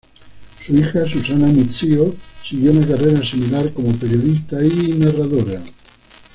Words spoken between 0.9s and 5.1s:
Susana Muzio, siguió una carrera similar como periodista y